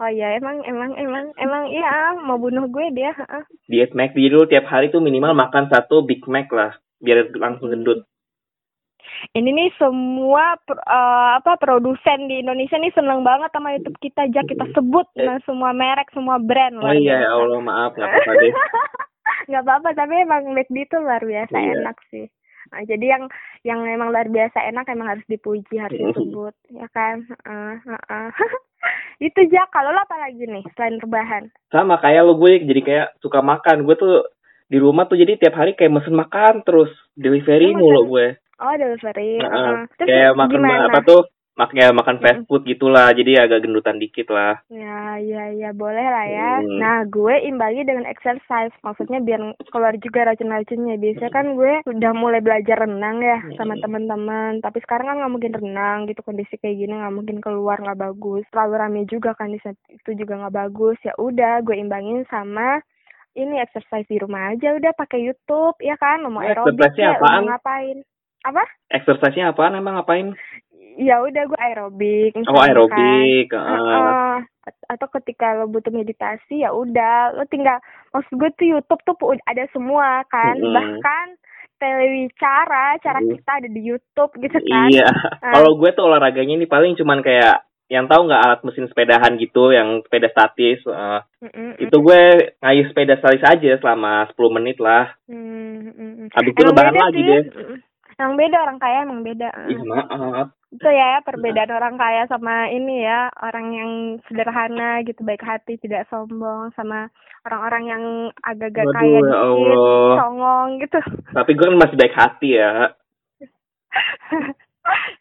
Oh 0.00 0.08
iya 0.08 0.32
emang 0.36 0.64
emang 0.64 0.92
emang 0.96 1.24
emang 1.36 1.64
iya 1.68 2.16
mau 2.16 2.36
bunuh 2.36 2.68
gue 2.68 2.88
dia. 2.92 3.12
heeh. 3.12 3.42
Diet 3.68 3.92
McD 3.92 4.16
jadi 4.16 4.34
lu 4.36 4.44
tiap 4.44 4.68
hari 4.68 4.88
tuh 4.88 5.00
minimal 5.00 5.32
makan 5.32 5.68
satu 5.68 6.04
Big 6.04 6.24
Mac 6.28 6.48
lah. 6.52 6.76
Biar 7.00 7.32
langsung 7.36 7.72
gendut. 7.72 8.04
Ini 9.30 9.50
nih 9.52 9.70
semua 9.76 10.56
eh, 10.70 11.30
apa 11.36 11.56
produsen 11.60 12.26
di 12.26 12.40
Indonesia 12.40 12.76
nih 12.76 12.92
seneng 12.92 13.20
banget 13.20 13.50
sama 13.52 13.76
YouTube 13.76 13.98
kita 14.00 14.26
aja 14.26 14.40
kita 14.42 14.64
sebut 14.72 15.06
nah, 15.16 15.38
semua 15.44 15.70
merek 15.70 16.08
semua 16.10 16.40
brand 16.40 16.80
Oh 16.80 16.90
iya, 16.90 17.20
ya. 17.20 17.30
Allah 17.30 17.60
maaf, 17.60 17.92
nggak 17.94 18.08
apa-apa 18.08 18.32
deh. 18.36 18.52
nggak 19.50 19.62
apa-apa 19.66 19.88
tapi 19.94 20.14
emang 20.20 20.42
McD 20.52 20.76
itu 20.86 20.96
luar 20.98 21.22
biasa 21.22 21.56
Iya. 21.56 21.72
enak 21.80 21.96
sih. 22.08 22.26
Nah, 22.70 22.82
jadi 22.86 23.06
yang 23.18 23.24
yang 23.66 23.80
emang 23.84 24.14
luar 24.14 24.30
biasa 24.30 24.62
enak 24.70 24.86
emang 24.88 25.08
harus 25.16 25.26
dipuji 25.26 25.74
harus 25.76 25.98
Mm-mm. 25.98 26.14
disebut 26.14 26.54
ya 26.70 26.86
kan. 26.94 27.26
Heeh, 27.26 27.74
heeh. 27.82 28.28
itu 29.26 29.38
aja 29.50 29.68
kalau 29.68 29.92
lo 29.92 30.00
apa 30.00 30.16
lagi 30.16 30.48
nih 30.48 30.64
selain 30.72 30.96
rebahan? 31.02 31.44
Sama 31.68 32.00
kayak 32.00 32.24
lu 32.24 32.38
gue 32.38 32.64
jadi 32.64 32.82
kayak 32.82 33.08
suka 33.20 33.44
makan. 33.44 33.84
Gue 33.84 33.96
tuh 33.98 34.24
di 34.70 34.78
rumah 34.78 35.04
tuh 35.10 35.18
jadi 35.18 35.34
tiap 35.36 35.58
hari 35.58 35.74
kayak 35.74 35.90
mesen 35.92 36.14
makan 36.14 36.62
terus 36.62 36.88
delivery 37.18 37.74
Lu 37.74 37.82
mulu 37.82 38.00
gue. 38.16 38.39
Oh 38.60 38.74
delivery. 38.76 39.40
Heeh. 39.40 39.48
heeh. 39.48 39.80
Terus 39.96 40.08
kayak 40.08 40.32
makan 40.36 40.60
gimana? 40.60 40.84
apa 40.92 41.00
tuh? 41.02 41.22
Mak 41.58 41.76
kayak 41.76 41.92
makan 41.92 42.16
fast 42.24 42.40
food 42.48 42.64
gitulah. 42.64 43.12
Jadi 43.12 43.36
agak 43.36 43.68
gendutan 43.68 44.00
dikit 44.00 44.32
lah. 44.32 44.64
Ya, 44.72 45.20
ya, 45.20 45.52
ya, 45.52 45.70
boleh 45.76 46.06
lah 46.08 46.24
ya. 46.24 46.50
Hmm. 46.62 46.78
Nah, 46.80 46.98
gue 47.04 47.36
imbangi 47.44 47.84
dengan 47.84 48.08
exercise. 48.08 48.72
Maksudnya 48.80 49.20
biar 49.20 49.44
keluar 49.68 49.92
juga 50.00 50.32
racun-racunnya. 50.32 50.96
Biasanya 50.96 51.28
kan 51.28 51.46
gue 51.52 51.84
udah 51.84 52.12
mulai 52.16 52.40
belajar 52.40 52.88
renang 52.88 53.20
ya 53.20 53.44
sama 53.60 53.76
teman-teman. 53.76 54.64
Tapi 54.64 54.78
sekarang 54.80 55.12
kan 55.12 55.16
nggak 55.20 55.32
mungkin 55.36 55.52
renang 55.52 55.98
gitu 56.08 56.24
kondisi 56.24 56.56
kayak 56.56 56.80
gini 56.80 56.96
nggak 56.96 57.12
mungkin 57.12 57.36
keluar 57.44 57.76
nggak 57.76 57.98
bagus. 58.08 58.46
Terlalu 58.48 58.74
rame 58.80 59.00
juga 59.04 59.36
kan 59.36 59.52
di 59.52 59.60
itu 59.92 60.10
juga 60.16 60.40
nggak 60.40 60.56
bagus. 60.64 60.96
Ya 61.04 61.12
udah, 61.20 61.60
gue 61.60 61.76
imbangin 61.76 62.24
sama 62.32 62.80
ini 63.36 63.62
exercise 63.62 64.08
di 64.10 64.18
rumah 64.18 64.54
aja 64.54 64.74
udah 64.74 64.90
pakai 64.96 65.22
YouTube 65.22 65.78
ya 65.78 65.94
kan 65.94 66.18
mau 66.26 66.42
Ya, 66.42 66.56
aerobik 66.56 66.98
ya 66.98 67.14
mau 67.20 67.46
ngapain 67.46 68.02
apa 68.42 68.62
exercise-nya 68.88 69.50
apaan 69.50 69.74
emang 69.74 69.94
ngapain 69.94 70.32
ya 70.96 71.16
udah 71.18 71.42
gue 71.44 71.58
aerobik 71.58 72.32
oh 72.42 72.60
aerobik 72.60 73.48
kan. 73.48 73.64
Heeh. 73.64 74.36
atau 74.86 75.06
ketika 75.12 75.54
lo 75.54 75.66
butuh 75.66 75.90
meditasi 75.90 76.60
ya 76.60 76.70
udah 76.70 77.34
lo 77.34 77.44
tinggal 77.46 77.80
maksud 78.10 78.34
gue 78.34 78.50
tuh 78.54 78.66
YouTube 78.68 79.00
tuh 79.02 79.16
ada 79.44 79.64
semua 79.70 80.22
kan 80.26 80.54
Mm-mm. 80.54 80.72
bahkan 80.72 81.26
telewicara 81.80 83.00
cara 83.00 83.18
Mm. 83.18 83.30
kita 83.34 83.50
ada 83.54 83.68
di 83.68 83.80
YouTube 83.82 84.32
gitu 84.36 84.58
kan 84.62 84.88
iya 84.88 85.08
Ah. 85.40 85.52
kalau 85.54 85.74
gue 85.74 85.90
tuh 85.90 86.04
olahraganya 86.04 86.54
ini 86.54 86.66
paling 86.66 86.94
cuman 86.94 87.20
kayak 87.20 87.64
yang 87.88 88.06
tahu 88.06 88.28
nggak 88.28 88.38
alat 88.38 88.60
mesin 88.62 88.86
sepedahan 88.86 89.34
gitu 89.34 89.72
yang 89.72 89.98
sepeda 90.04 90.30
statis 90.30 90.78
eh, 90.80 91.20
Mm-mm. 91.42 91.70
itu 91.80 91.96
gue 91.96 92.22
ngayuh 92.56 92.86
sepeda 92.86 93.16
statis 93.16 93.42
aja 93.42 93.72
selama 93.78 94.28
10 94.30 94.36
menit 94.52 94.78
lah 94.78 95.10
Mm, 95.26 95.90
mm, 95.90 96.12
mm. 96.20 96.26
habis 96.30 96.52
itu 96.52 96.62
lebaran 96.62 96.94
lagi 96.94 97.16
sih. 97.16 97.26
deh 97.26 97.42
Mm. 97.50 97.78
Emang 98.20 98.36
beda 98.36 98.56
orang 98.60 98.76
kaya 98.76 98.98
emang 99.08 99.24
beda. 99.24 99.48
Ih, 99.72 99.80
maaf 99.80 100.52
Itu 100.70 100.86
ya 100.86 101.24
perbedaan 101.24 101.72
orang 101.72 101.96
kaya 101.96 102.28
sama 102.28 102.68
ini 102.68 103.02
ya 103.02 103.32
orang 103.42 103.66
yang 103.72 103.90
sederhana 104.28 105.00
gitu 105.02 105.24
baik 105.24 105.40
hati 105.42 105.80
tidak 105.80 106.06
sombong 106.06 106.70
sama 106.78 107.08
orang-orang 107.42 107.84
yang 107.88 108.04
agak-agak 108.44 108.86
Waduh, 108.86 108.94
kaya 108.94 109.18
ya 109.18 109.34
dikit 109.34 109.80
songong 110.20 110.68
gitu. 110.78 111.00
tapi 111.34 111.50
gue 111.58 111.66
kan 111.66 111.74
masih 111.74 111.96
baik 111.98 112.14
hati 112.14 112.48
ya 112.54 112.92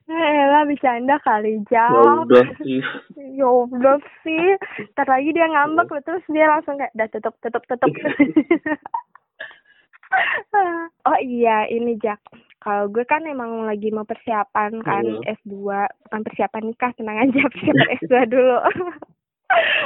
Eh 0.10 0.46
lah 0.50 0.66
bercanda 0.66 1.22
kali 1.22 1.62
ya 1.70 1.86
jauh. 1.90 2.26
udah 2.26 2.46
sih 2.62 2.82
Ya 3.18 3.46
udah 3.46 4.02
sih. 4.26 4.58
Ntar 4.98 5.06
lagi 5.06 5.30
dia 5.30 5.46
ngambek 5.46 5.90
loh, 5.94 6.02
terus 6.02 6.26
dia 6.30 6.50
langsung 6.50 6.78
kayak 6.82 6.94
dah 6.98 7.06
tutup 7.14 7.38
tutup 7.42 7.62
tutup. 7.70 7.90
oh 11.10 11.20
iya 11.22 11.66
ini 11.70 11.96
Jack. 12.00 12.20
Kalau 12.60 12.92
gue 12.92 13.08
kan 13.08 13.24
emang 13.24 13.64
lagi 13.64 13.88
mau 13.88 14.04
persiapan 14.04 14.84
kan 14.84 15.06
Hmm. 15.08 15.24
S2, 15.24 15.56
bukan 16.08 16.22
persiapan 16.28 16.64
nikah, 16.68 16.92
tenang 17.00 17.18
aja 17.24 17.40
persiapan 17.48 17.88
S2 18.04 18.14
dulu. 18.28 18.58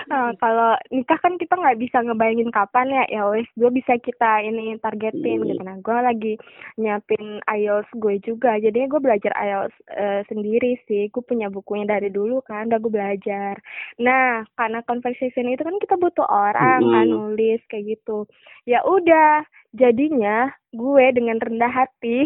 Nah, 0.09 0.33
kalau 0.43 0.75
nikah 0.89 1.15
kan 1.21 1.37
kita 1.39 1.53
nggak 1.55 1.79
bisa 1.79 2.01
ngebayangin 2.03 2.49
kapan 2.51 2.89
ya, 2.91 3.03
ya 3.07 3.21
wes 3.29 3.47
gue 3.55 3.69
bisa 3.71 3.95
kita 4.01 4.41
ini 4.43 4.75
targetin 4.81 5.45
Hmm. 5.45 5.47
gitu. 5.47 5.61
Nah, 5.63 5.77
gue 5.79 5.97
lagi 6.01 6.33
nyiapin 6.75 7.39
IELTS 7.45 7.87
gue 7.95 8.17
juga, 8.25 8.57
jadinya 8.57 8.89
gue 8.89 9.01
belajar 9.05 9.31
IELTS 9.37 9.75
eh, 9.93 10.21
sendiri 10.27 10.73
sih. 10.89 11.07
Gue 11.13 11.21
punya 11.21 11.53
bukunya 11.53 11.85
dari 11.85 12.09
dulu 12.09 12.41
kan, 12.43 12.73
udah 12.73 12.79
gue 12.81 12.91
belajar. 12.91 13.61
Nah, 14.01 14.43
karena 14.57 14.81
conversation 14.83 15.45
itu 15.47 15.61
kan 15.61 15.77
kita 15.77 15.95
butuh 15.95 16.25
orang 16.25 16.81
kan 16.83 17.05
nulis 17.05 17.61
kayak 17.69 17.95
gitu. 17.95 18.25
Ya 18.65 18.81
udah, 18.83 19.45
jadinya 19.73 20.53
gue 20.73 21.05
dengan 21.13 21.37
rendah 21.41 21.69
hati 21.69 22.25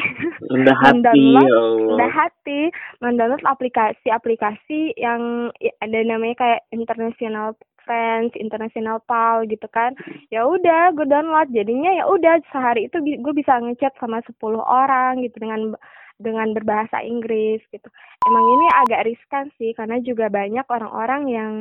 rendah 0.52 0.78
hati 0.84 1.00
Mendownload, 1.00 1.48
ya 1.48 1.56
Allah 1.56 1.88
rendah 1.88 2.12
hati 2.12 2.60
mendownload 3.00 3.44
aplikasi-aplikasi 3.44 4.96
yang 5.00 5.52
ya, 5.64 5.72
ada 5.80 6.00
namanya 6.04 6.36
kayak 6.40 6.62
international 6.76 7.56
friends, 7.88 8.36
international 8.36 9.00
pal 9.08 9.48
gitu 9.48 9.64
kan. 9.72 9.96
Ya 10.28 10.44
udah, 10.44 10.92
gue 10.92 11.08
download. 11.08 11.48
Jadinya 11.56 11.96
ya 11.96 12.04
udah 12.04 12.44
sehari 12.52 12.92
itu 12.92 13.00
gue 13.00 13.34
bisa 13.34 13.64
ngechat 13.64 13.96
sama 13.98 14.20
10 14.28 14.36
orang 14.60 15.24
gitu 15.24 15.40
dengan 15.40 15.74
dengan 16.20 16.52
berbahasa 16.52 17.00
Inggris 17.02 17.64
gitu. 17.72 17.88
Emang 18.28 18.44
ini 18.44 18.68
agak 18.84 19.08
riskan 19.08 19.48
sih 19.56 19.72
karena 19.72 20.04
juga 20.04 20.28
banyak 20.28 20.68
orang-orang 20.68 21.24
yang 21.32 21.52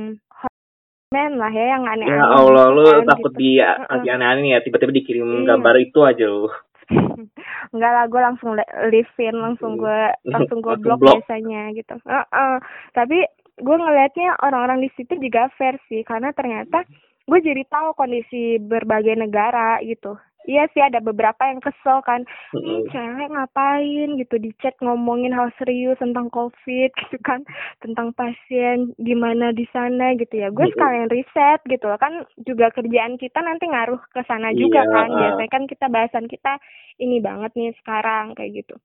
men 1.08 1.38
lah 1.38 1.48
ya 1.48 1.64
yang 1.70 1.84
aneh-aneh. 1.84 2.18
ya 2.18 2.26
Allah 2.26 2.66
lu 2.68 2.82
kan, 2.82 3.06
takut 3.06 3.30
gitu. 3.30 3.40
dia 3.40 3.68
lagi 3.86 4.08
aneh-aneh 4.10 4.48
ya 4.50 4.60
tiba-tiba 4.60 4.90
dikirim 4.92 5.22
Iya. 5.22 5.46
gambar 5.48 5.74
itu 5.78 5.98
aja 6.02 6.24
lu 6.24 6.50
Enggak 7.74 7.92
lah, 7.92 8.04
gue 8.06 8.20
langsung 8.20 8.50
leave-in, 8.88 9.34
langsung 9.34 9.74
gue 9.74 10.00
langsung 10.34 10.62
gue 10.62 10.74
blok 10.78 11.02
blok. 11.02 11.18
biasanya 11.18 11.74
gitu. 11.74 11.98
Heeh. 12.00 12.54
Tapi 12.92 13.26
gue 13.56 13.76
ngelihatnya 13.76 14.38
orang-orang 14.38 14.78
di 14.80 14.90
situ 14.94 15.18
juga 15.18 15.50
fair 15.54 15.74
sih, 15.86 16.02
karena 16.02 16.30
ternyata 16.30 16.86
gue 17.26 17.38
jadi 17.42 17.62
tahu 17.66 17.92
kondisi 17.98 18.62
berbagai 18.62 19.18
negara 19.18 19.82
gitu. 19.82 20.14
Iya 20.46 20.70
sih 20.70 20.78
ada 20.78 21.02
beberapa 21.02 21.42
yang 21.42 21.58
kesel 21.58 21.98
kan, 22.06 22.22
ini 22.54 22.86
cewek 22.94 23.34
ngapain 23.34 24.14
gitu 24.14 24.38
di 24.38 24.54
chat 24.62 24.78
ngomongin 24.78 25.34
hal 25.34 25.50
serius 25.58 25.98
tentang 25.98 26.30
covid 26.30 26.94
gitu 27.02 27.18
kan, 27.26 27.42
tentang 27.82 28.14
pasien 28.14 28.94
gimana 29.02 29.50
di 29.50 29.66
sana 29.74 30.14
gitu 30.14 30.38
ya. 30.38 30.54
Gue 30.54 30.70
sekalian 30.70 31.10
riset 31.10 31.58
gitu 31.66 31.90
loh 31.90 31.98
kan 31.98 32.22
juga 32.46 32.70
kerjaan 32.70 33.18
kita 33.18 33.42
nanti 33.42 33.66
ngaruh 33.66 33.98
ke 34.14 34.22
sana 34.30 34.54
juga 34.54 34.86
Iya, 34.86 34.94
kan. 34.94 35.08
ah. 35.10 35.18
Biasanya 35.18 35.50
kan 35.50 35.64
kita 35.66 35.86
bahasan 35.90 36.26
kita 36.30 36.62
ini 37.02 37.18
banget 37.18 37.50
nih 37.58 37.74
sekarang 37.82 38.38
kayak 38.38 38.62
gitu. 38.62 38.78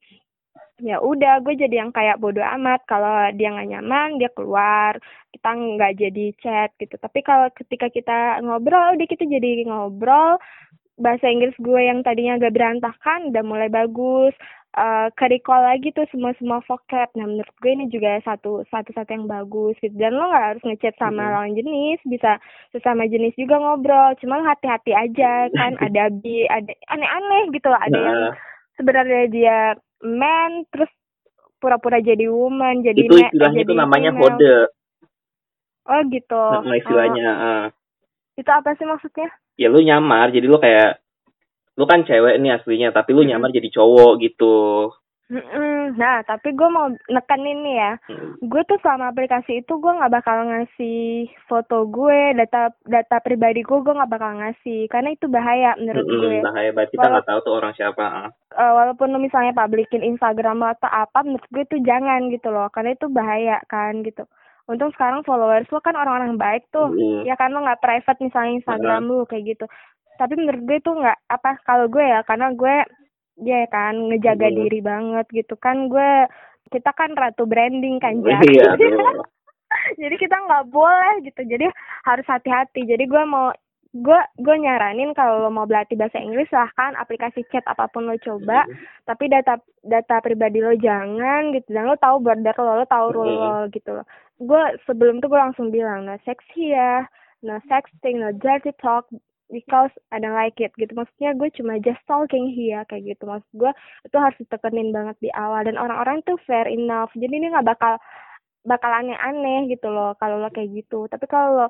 Ya 0.81 0.97
udah, 0.97 1.45
gue 1.45 1.53
jadi 1.53 1.85
yang 1.85 1.93
kayak 1.93 2.17
bodoh 2.17 2.43
amat. 2.57 2.81
Kalau 2.89 3.29
dia 3.37 3.53
nggak 3.53 3.69
nyaman, 3.69 4.17
dia 4.17 4.33
keluar. 4.33 4.97
Kita 5.29 5.49
nggak 5.53 5.93
jadi 6.01 6.25
chat 6.41 6.69
gitu. 6.81 6.97
Tapi 6.97 7.21
kalau 7.21 7.47
ketika 7.53 7.87
kita 7.93 8.41
ngobrol, 8.41 8.97
udah 8.97 9.07
kita 9.07 9.23
jadi 9.29 9.69
ngobrol. 9.69 10.41
Bahasa 10.97 11.29
Inggris 11.29 11.53
gue 11.61 11.81
yang 11.81 12.01
tadinya 12.01 12.41
agak 12.41 12.53
berantakan, 12.57 13.29
udah 13.29 13.43
mulai 13.45 13.69
bagus. 13.69 14.33
Eh 14.71 15.11
ke-recall 15.19 15.67
lagi 15.67 15.91
tuh 15.91 16.07
semua 16.15 16.31
semua 16.39 16.63
vocab. 16.63 17.11
Nah 17.19 17.27
menurut 17.27 17.55
gue 17.59 17.71
ini 17.75 17.91
juga 17.91 18.23
satu 18.23 18.63
satu 18.71 18.95
satu 18.95 19.11
yang 19.11 19.27
bagus 19.27 19.75
gitu. 19.83 19.91
Dan 19.99 20.15
lo 20.15 20.31
nggak 20.31 20.47
harus 20.55 20.63
ngechat 20.63 20.95
sama 20.95 21.27
lawan 21.27 21.51
jenis, 21.59 21.99
bisa 22.07 22.39
sesama 22.71 23.03
jenis 23.05 23.35
juga 23.35 23.59
ngobrol. 23.59 24.15
Cuma 24.23 24.39
hati-hati 24.47 24.95
aja 24.95 25.51
kan. 25.51 25.75
Ada 25.75 26.09
bi, 26.15 26.47
ada 26.47 26.71
aneh-aneh 26.87 27.51
gitu 27.51 27.67
loh. 27.67 27.81
Ada 27.83 27.99
yang 27.99 28.19
Nah, 28.31 28.33
sebenarnya 28.79 29.23
dia 29.27 29.57
man 30.01 30.65
terus 30.73 30.89
pura-pura 31.61 32.01
jadi 32.01 32.25
woman 32.25 32.81
jadi 32.81 32.97
itu 33.05 33.15
istilahnya 33.21 33.61
itu 33.61 33.73
namanya 33.77 34.11
female. 34.13 34.33
hode 34.33 34.55
oh 35.91 36.01
gitu. 36.09 36.43
Nama 36.61 36.75
istilahnya 36.77 37.27
ah. 37.27 37.41
Oh, 37.41 37.65
itu 38.39 38.51
apa 38.51 38.69
sih 38.77 38.85
maksudnya? 38.87 39.29
Ya 39.59 39.67
lu 39.69 39.81
nyamar. 39.83 40.31
Jadi 40.33 40.45
lu 40.47 40.57
kayak 40.61 41.01
lu 41.79 41.85
kan 41.87 42.03
cewek 42.03 42.37
nih 42.37 42.59
aslinya 42.59 42.91
tapi 42.91 43.15
lu 43.15 43.23
nyamar 43.23 43.49
jadi 43.49 43.71
cowok 43.71 44.19
gitu 44.21 44.91
Mm-mm. 45.31 45.95
nah 45.95 46.19
tapi 46.27 46.51
gue 46.51 46.67
mau 46.67 46.91
nekenin 47.07 47.63
nih 47.63 47.75
ya. 47.79 47.91
Mm. 48.11 48.31
gue 48.51 48.61
tuh 48.67 48.75
selama 48.83 49.15
aplikasi 49.15 49.63
itu 49.63 49.73
gue 49.79 49.93
nggak 49.95 50.11
bakal 50.11 50.43
ngasih 50.43 51.31
foto 51.47 51.87
gue 51.87 52.35
data 52.35 52.75
data 52.83 53.17
pribadi 53.23 53.63
gue 53.63 53.79
gue 53.79 53.95
nggak 53.95 54.11
bakal 54.11 54.31
ngasih. 54.43 54.91
Karena 54.91 55.15
itu 55.15 55.31
bahaya 55.31 55.71
menurut 55.79 56.03
Mm-mm, 56.03 56.19
gue. 56.19 56.37
bahaya. 56.43 56.69
Banget 56.75 56.91
kita 56.91 57.07
nggak 57.07 57.27
tahu 57.31 57.39
tuh 57.47 57.53
orang 57.55 57.73
siapa. 57.79 58.03
Ah. 58.03 58.29
Eh, 58.51 58.73
walaupun 58.75 59.15
lu 59.15 59.23
misalnya 59.23 59.55
publikin 59.55 60.03
Instagram 60.03 60.59
lo 60.59 60.67
atau 60.67 60.91
apa 60.91 61.23
menurut 61.23 61.47
gue 61.47 61.63
itu 61.63 61.77
jangan 61.87 62.27
gitu 62.27 62.51
loh. 62.51 62.67
Karena 62.67 62.91
itu 62.91 63.07
bahaya 63.07 63.63
kan 63.71 64.03
gitu. 64.03 64.27
Untung 64.67 64.91
sekarang 64.91 65.23
followers 65.23 65.71
lo 65.71 65.79
kan 65.79 65.95
orang-orang 65.95 66.35
baik 66.35 66.67
tuh. 66.75 66.91
Mm. 66.91 67.23
ya 67.23 67.39
kan 67.39 67.55
lo 67.55 67.63
nggak 67.63 67.79
private 67.79 68.19
misalnya 68.19 68.59
Instagram 68.59 69.07
lu 69.07 69.23
kayak 69.23 69.55
gitu. 69.55 69.63
Tapi 70.19 70.35
menurut 70.35 70.61
gue 70.67 70.77
tuh 70.83 70.99
nggak 70.99 71.17
apa 71.31 71.55
kalau 71.63 71.87
gue 71.87 72.03
ya 72.03 72.19
karena 72.27 72.51
gue 72.51 72.75
ya 73.37 73.63
kan 73.67 74.09
ngejaga 74.09 74.47
Hmm. 74.47 74.57
diri 74.57 74.79
banget 74.79 75.25
gitu. 75.31 75.55
Kan 75.55 75.87
gue 75.87 76.27
kita 76.69 76.91
kan 76.91 77.11
ratu 77.13 77.43
branding 77.43 77.97
kan 77.97 78.19
iya 78.19 78.39
tuh 78.79 79.23
jadi 79.97 80.15
kita 80.15 80.35
nggak 80.37 80.67
boleh 80.67 81.23
gitu. 81.23 81.41
Jadi 81.43 81.67
harus 82.03 82.25
hati-hati. 82.25 82.83
Jadi 82.85 83.07
gue 83.07 83.23
mau 83.23 83.51
gue 83.91 84.19
gue 84.37 84.55
nyaranin 84.57 85.11
kalau 85.11 85.43
lo 85.43 85.49
mau 85.49 85.67
berlatih 85.67 85.99
bahasa 85.99 86.15
Inggris 86.15 86.47
silahkan 86.47 86.95
aplikasi 86.95 87.43
chat 87.47 87.63
apa 87.65 87.87
pun 87.87 88.07
lo 88.07 88.15
coba. 88.17 88.63
Tapi 89.03 89.27
data 89.27 89.59
data 89.81 90.19
pribadi 90.19 90.59
lo 90.59 90.71
jangan 90.73 91.51
gitu. 91.51 91.71
Dan 91.71 91.87
lo 91.87 91.95
tahu 91.95 92.19
border 92.19 92.55
lo 92.57 92.73
lo 92.77 92.85
tahu 92.85 93.05
rule 93.11 93.31
Mm. 93.31 93.41
lo 93.41 93.53
gitu 93.69 93.89
loh. 93.91 94.05
Gue 94.37 94.59
sebelum 94.85 95.19
tuh 95.19 95.27
gue 95.27 95.39
langsung 95.39 95.69
bilang 95.69 96.03
no 96.03 96.15
sex 96.23 96.39
here 96.51 97.07
no 97.41 97.57
sexting 97.65 98.19
no 98.19 98.31
dirty 98.33 98.69
talk 98.77 99.07
because 99.51 99.91
I 100.09 100.17
don't 100.17 100.33
like 100.33 100.57
it 100.63 100.71
gitu. 100.79 100.95
Maksudnya 100.95 101.35
gue 101.35 101.51
cuma 101.53 101.77
just 101.83 102.01
talking 102.07 102.49
here 102.49 102.81
kayak 102.87 103.13
gitu. 103.13 103.27
Maksud 103.27 103.51
gue 103.53 103.71
itu 104.07 104.17
harus 104.17 104.37
ditekenin 104.39 104.95
banget 104.95 105.19
di 105.19 105.29
awal. 105.35 105.67
Dan 105.67 105.75
orang-orang 105.75 106.23
tuh 106.23 106.39
fair 106.47 106.65
enough. 106.71 107.11
Jadi 107.13 107.29
ini 107.29 107.51
nggak 107.51 107.67
bakal 107.67 107.99
bakal 108.63 108.91
aneh-aneh 108.93 109.67
gitu 109.69 109.91
loh 109.91 110.15
kalau 110.17 110.39
lo 110.39 110.49
kayak 110.49 110.71
gitu. 110.71 111.05
Tapi 111.11 111.27
kalau 111.27 111.49
lo 111.53 111.67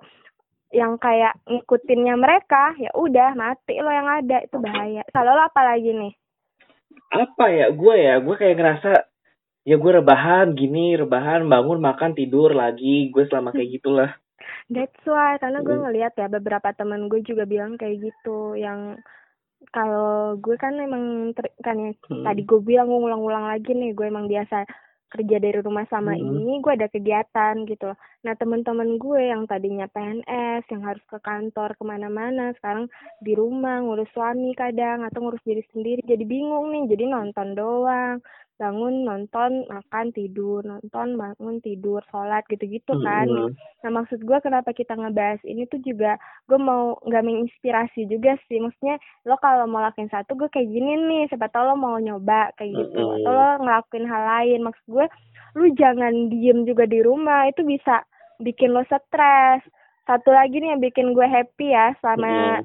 yang 0.71 0.95
kayak 0.95 1.35
ngikutinnya 1.49 2.15
mereka 2.15 2.71
ya 2.79 2.93
udah 2.95 3.35
mati 3.35 3.81
lo 3.81 3.91
yang 3.91 4.07
ada. 4.07 4.45
Itu 4.45 4.61
bahaya. 4.61 5.01
Kalau 5.09 5.33
lo 5.33 5.43
apa 5.43 5.61
lagi 5.65 5.91
nih? 5.91 6.13
Apa 7.11 7.45
ya? 7.51 7.67
Gue 7.73 7.95
ya 7.99 8.21
gue 8.21 8.35
kayak 8.37 8.55
ngerasa 8.55 8.91
ya 9.61 9.75
gue 9.77 9.91
rebahan 9.99 10.57
gini 10.57 10.95
rebahan 10.95 11.49
bangun 11.49 11.81
makan 11.81 12.13
tidur 12.13 12.53
lagi. 12.53 13.09
Gue 13.09 13.25
selama 13.27 13.51
kayak 13.51 13.81
gitulah 13.81 14.11
That's 14.71 15.03
why 15.03 15.35
karena 15.35 15.59
gue 15.59 15.75
ngeliat 15.75 16.15
ya 16.15 16.31
beberapa 16.31 16.71
teman 16.71 17.11
gue 17.11 17.19
juga 17.27 17.43
bilang 17.43 17.75
kayak 17.75 18.07
gitu 18.07 18.55
yang 18.55 18.95
kalau 19.69 20.39
gue 20.41 20.55
kan 20.57 20.73
emang 20.79 21.35
ter- 21.37 21.53
kan 21.61 21.77
ya 21.77 21.91
Hmm. 22.09 22.23
tadi 22.25 22.41
gue 22.41 22.59
bilang 22.63 22.87
gue 22.87 22.97
ngulang-ngulang 22.97 23.45
lagi 23.45 23.75
nih 23.75 23.91
gue 23.93 24.07
emang 24.07 24.25
biasa 24.25 24.65
kerja 25.11 25.43
dari 25.43 25.59
rumah 25.59 25.83
sama 25.91 26.15
Hmm. 26.15 26.23
ini 26.39 26.63
gue 26.63 26.71
ada 26.71 26.87
kegiatan 26.87 27.67
gitu 27.67 27.91
nah 28.23 28.33
teman-teman 28.33 28.95
gue 28.95 29.27
yang 29.27 29.43
tadinya 29.43 29.85
PNS 29.91 30.63
yang 30.71 30.81
harus 30.87 31.03
ke 31.03 31.19
kantor 31.19 31.75
ke 31.75 31.83
mana-mana 31.83 32.55
sekarang 32.57 32.87
di 33.19 33.35
rumah 33.35 33.83
ngurus 33.83 34.07
suami 34.15 34.55
kadang 34.55 35.03
atau 35.03 35.19
ngurus 35.19 35.43
diri 35.43 35.61
sendiri 35.75 35.99
jadi 36.07 36.23
bingung 36.23 36.71
nih 36.71 36.95
jadi 36.95 37.11
nonton 37.11 37.53
doang 37.53 38.23
bangun 38.61 39.09
nonton 39.09 39.65
makan 39.65 40.13
tidur 40.13 40.61
nonton 40.61 41.17
bangun 41.17 41.57
tidur 41.65 42.05
sholat 42.13 42.45
gitu-gitu 42.45 42.93
kan. 43.01 43.25
Mm-mm. 43.25 43.57
nah 43.81 43.89
maksud 43.89 44.21
gue 44.21 44.37
kenapa 44.37 44.69
kita 44.69 44.93
ngebahas 44.93 45.41
ini 45.49 45.65
tuh 45.65 45.81
juga 45.81 46.21
gue 46.45 46.61
mau 46.61 46.93
nggak 47.01 47.25
menginspirasi 47.25 48.05
juga 48.05 48.37
sih. 48.45 48.61
Maksudnya 48.61 49.01
lo 49.25 49.41
kalau 49.41 49.65
mau 49.65 49.81
lakuin 49.81 50.13
satu 50.13 50.37
gue 50.37 50.45
kayak 50.53 50.69
gini 50.69 50.93
nih. 51.09 51.23
Siapa 51.33 51.49
tau 51.49 51.73
lo 51.73 51.75
mau 51.75 51.97
nyoba 51.97 52.53
kayak 52.61 52.69
gitu. 52.69 53.01
Mm-mm. 53.01 53.25
atau 53.25 53.31
lo 53.33 53.49
ngelakuin 53.65 54.05
hal 54.05 54.23
lain. 54.29 54.59
Maksud 54.69 54.85
gue 54.85 55.05
lu 55.57 55.65
jangan 55.73 56.13
diem 56.29 56.61
juga 56.69 56.85
di 56.85 57.01
rumah. 57.01 57.49
Itu 57.49 57.65
bisa 57.65 58.05
bikin 58.45 58.77
lo 58.77 58.85
stres. 58.85 59.65
Satu 60.05 60.29
lagi 60.29 60.61
nih 60.61 60.77
yang 60.77 60.81
bikin 60.85 61.17
gue 61.17 61.25
happy 61.25 61.73
ya 61.73 61.97
selama 61.97 62.61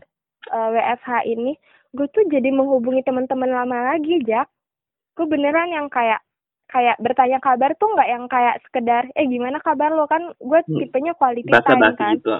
eh, 0.53 0.69
WFH 0.77 1.25
ini. 1.25 1.57
Gue 1.97 2.05
tuh 2.13 2.29
jadi 2.29 2.53
menghubungi 2.53 3.01
teman-teman 3.01 3.49
lama 3.49 3.97
lagi 3.97 4.21
Jack 4.29 4.53
gue 5.17 5.27
beneran 5.27 5.73
yang 5.73 5.89
kayak 5.89 6.21
kayak 6.67 6.99
bertanya 6.99 7.39
kabar 7.39 7.73
tuh 7.79 7.89
nggak 7.95 8.11
yang 8.11 8.25
kayak 8.27 8.59
sekedar 8.67 9.07
eh 9.15 9.27
gimana 9.31 9.63
kabar 9.63 9.95
lo 9.95 10.05
kan 10.11 10.35
gue 10.37 10.61
Hmm. 10.67 10.79
tipenya 10.83 11.15
quality 11.15 11.47
Basa 11.49 11.73
time 11.73 11.95
kan 11.95 12.15
gitu. 12.19 12.35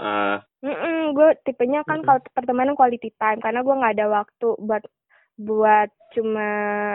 Mm 0.67 1.15
gue 1.15 1.29
tipenya 1.47 1.87
kan 1.87 2.03
kalau 2.03 2.21
pertemanan 2.35 2.75
quality 2.75 3.15
time 3.23 3.39
karena 3.39 3.63
gue 3.63 3.75
nggak 3.77 3.95
ada 3.97 4.07
waktu 4.11 4.49
buat 4.59 4.83
buat 5.37 5.93
cuma 6.17 6.49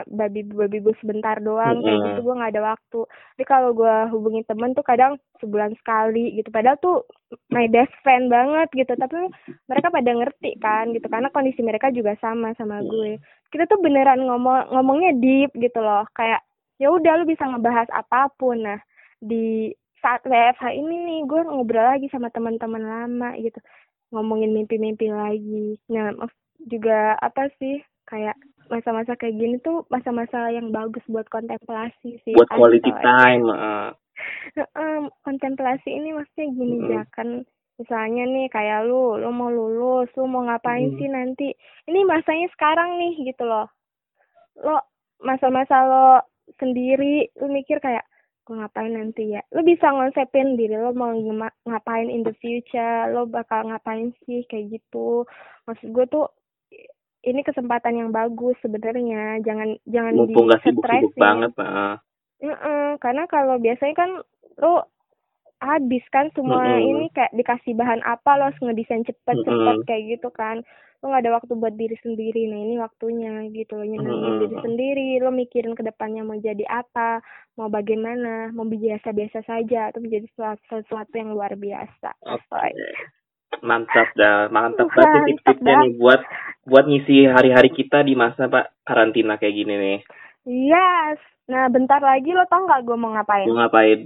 babi 0.10 0.42
babi 0.50 0.82
bu 0.82 0.98
sebentar 0.98 1.38
doang 1.38 1.78
kayak 1.86 1.94
Mm-mm. 1.94 2.08
gitu 2.10 2.20
gue 2.26 2.38
nggak 2.42 2.52
ada 2.58 2.64
waktu. 2.74 3.00
Tapi 3.06 3.44
kalau 3.46 3.70
gue 3.78 3.96
hubungi 4.10 4.42
temen 4.50 4.74
tuh 4.74 4.82
kadang 4.82 5.22
sebulan 5.38 5.78
sekali 5.78 6.34
gitu. 6.42 6.50
Padahal 6.50 6.82
tuh 6.82 7.06
my 7.54 7.70
best 7.70 7.94
friend 8.02 8.34
banget 8.34 8.66
gitu. 8.74 8.98
Tapi 8.98 9.30
mereka 9.70 9.94
pada 9.94 10.10
ngerti 10.10 10.58
kan 10.58 10.90
gitu 10.90 11.06
karena 11.06 11.30
kondisi 11.30 11.62
mereka 11.62 11.94
juga 11.94 12.18
sama 12.18 12.58
sama 12.58 12.82
gue. 12.82 13.22
Kita 13.54 13.70
tuh 13.70 13.78
beneran 13.78 14.26
ngomong 14.26 14.74
ngomongnya 14.74 15.14
deep 15.22 15.54
gitu 15.54 15.78
loh. 15.78 16.10
Kayak 16.18 16.42
ya 16.82 16.90
udah 16.90 17.22
lu 17.22 17.30
bisa 17.30 17.46
ngebahas 17.46 17.94
apa 17.94 18.34
pun. 18.42 18.58
Nah 18.58 18.82
di 19.22 19.70
saat 20.02 20.26
WFH 20.26 20.82
ini 20.82 20.96
nih 20.98 21.20
gue 21.30 21.46
ngobrol 21.46 21.86
lagi 21.86 22.10
sama 22.10 22.34
teman-teman 22.34 22.82
lama 22.82 23.38
gitu. 23.38 23.62
Ngomongin 24.10 24.50
mimpi-mimpi 24.50 25.14
lagi. 25.14 25.78
Nah 25.94 26.10
juga 26.66 27.18
apa 27.22 27.50
sih 27.62 27.82
kayak 28.12 28.36
masa-masa 28.68 29.16
kayak 29.16 29.36
gini 29.36 29.56
tuh 29.60 29.88
masa-masa 29.88 30.52
yang 30.52 30.70
bagus 30.70 31.04
buat 31.08 31.28
kontemplasi 31.28 32.20
sih 32.22 32.36
Buat 32.36 32.52
quality 32.52 32.92
time. 33.00 33.48
ah. 33.48 33.92
Heeh, 34.54 35.00
kontemplasi 35.24 35.90
ini 35.90 36.14
maksudnya 36.14 36.48
gini 36.52 36.78
Mm-mm. 36.78 36.94
ya 36.94 37.04
kan 37.10 37.42
misalnya 37.80 38.24
nih 38.28 38.48
kayak 38.48 38.86
lu 38.86 39.18
lu 39.18 39.34
mau 39.34 39.50
lulus 39.50 40.12
lu 40.14 40.30
mau 40.30 40.46
ngapain 40.46 40.94
Mm. 40.94 40.98
sih 41.00 41.10
nanti 41.10 41.48
ini 41.88 42.06
masanya 42.06 42.46
sekarang 42.54 43.02
nih 43.02 43.26
gitu 43.26 43.42
loh 43.42 43.66
lo 44.62 44.78
masa-masa 45.18 45.82
lo 45.82 46.08
sendiri 46.60 47.34
lu 47.42 47.50
mikir 47.50 47.82
kayak 47.82 48.06
gue 48.46 48.54
ngapain 48.54 48.94
nanti 48.94 49.34
ya 49.34 49.42
lu 49.50 49.66
bisa 49.66 49.90
ngonsepin 49.90 50.54
diri 50.54 50.78
lo 50.78 50.94
mau 50.94 51.10
ngapain 51.66 52.12
in 52.12 52.22
the 52.22 52.36
future 52.38 53.10
lo 53.10 53.26
bakal 53.26 53.66
ngapain 53.66 54.14
sih 54.28 54.46
kayak 54.46 54.78
gitu 54.78 55.26
maksud 55.66 55.90
gue 55.90 56.06
tuh 56.06 56.30
ini 57.22 57.42
kesempatan 57.46 57.94
yang 57.98 58.10
bagus 58.10 58.58
sebenarnya 58.66 59.42
jangan 59.46 59.78
jangan 59.86 60.14
Mumpung 60.18 60.50
gak 60.50 60.66
di 60.66 60.74
sibuk-sibuk 60.74 61.14
stressin. 61.14 61.22
banget. 61.22 61.52
Mm-mm, 62.42 62.98
karena 62.98 63.24
kalau 63.30 63.62
biasanya 63.62 63.96
kan 63.96 64.12
lo 64.58 64.90
habis 65.62 66.02
kan 66.10 66.34
semua 66.34 66.82
Mm-mm. 66.82 66.90
ini 66.90 67.06
kayak 67.14 67.38
dikasih 67.38 67.78
bahan 67.78 68.02
apa 68.02 68.34
lo 68.34 68.50
harus 68.50 68.58
ngedesain 68.66 69.06
cepet-cepet 69.06 69.78
Mm-mm. 69.78 69.86
kayak 69.86 70.18
gitu 70.18 70.34
kan 70.34 70.66
lo 71.02 71.10
nggak 71.10 71.22
ada 71.22 71.38
waktu 71.38 71.54
buat 71.54 71.78
diri 71.78 71.98
sendiri 72.02 72.50
nah 72.50 72.58
ini 72.58 72.76
waktunya 72.82 73.46
gitu 73.54 73.78
lo 73.78 73.86
nyenengin 73.86 74.26
Mm-mm. 74.26 74.42
diri 74.42 74.58
sendiri 74.58 75.10
lo 75.22 75.30
mikirin 75.30 75.78
ke 75.78 75.86
depannya 75.86 76.26
mau 76.26 76.38
jadi 76.38 76.66
apa 76.66 77.22
mau 77.62 77.70
bagaimana 77.70 78.50
mau 78.58 78.66
biasa-biasa 78.66 79.46
saja 79.46 79.94
atau 79.94 80.02
menjadi 80.02 80.26
sesuatu, 80.34 80.62
sesuatu 80.82 81.14
yang 81.14 81.38
luar 81.38 81.54
biasa 81.54 82.10
Oke. 82.26 82.74
Mantap 83.60 84.08
dah, 84.16 84.48
mantap 84.48 84.88
banget 84.90 85.36
tips-tipsnya 85.36 85.76
nih 85.84 85.92
buat 86.00 86.22
buat 86.64 86.86
ngisi 86.88 87.28
hari-hari 87.28 87.68
kita 87.70 88.00
di 88.02 88.16
masa 88.16 88.48
pak 88.48 88.72
karantina 88.82 89.36
kayak 89.36 89.56
gini 89.56 89.74
nih. 89.76 90.00
yes 90.46 91.20
nah 91.46 91.68
bentar 91.68 92.00
lagi 92.00 92.32
lo 92.32 92.48
tau 92.48 92.64
nggak 92.64 92.82
gue 92.82 92.96
mau 92.96 93.12
ngapain 93.12 93.44
Mau 93.46 93.60
ngapain? 93.60 94.00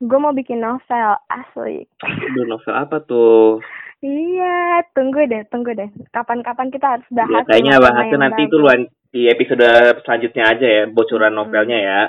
gue 0.00 0.18
mau 0.18 0.32
bikin 0.32 0.58
novel 0.58 1.14
asli 1.28 1.84
Aduh, 2.00 2.48
novel 2.48 2.74
apa 2.74 2.96
tuh? 3.02 3.60
Iya, 4.00 4.82
tunggu 4.90 5.30
deh, 5.30 5.46
tunggu 5.46 5.78
deh. 5.78 5.86
Kapan-kapan 6.10 6.74
kita 6.74 6.98
harus 6.98 7.06
bahas. 7.06 7.30
Ya, 7.30 7.46
kayaknya 7.46 7.78
tema-tema 7.78 7.86
bahasnya 7.86 8.18
nanti 8.18 8.40
itu 8.42 8.56
luan 8.58 8.80
di 9.14 9.30
episode 9.30 9.62
selanjutnya 10.02 10.44
aja 10.50 10.66
ya, 10.66 10.82
bocoran 10.90 11.30
novelnya 11.30 11.78
ya. 11.78 12.00